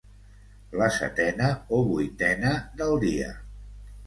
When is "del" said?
2.81-2.97